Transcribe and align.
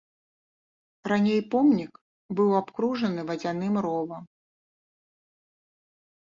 Раней 1.13 1.41
помнік 1.55 1.93
быў 2.41 2.49
абкружаны 2.61 3.21
вадзяным 3.29 3.73
ровам. 3.89 4.29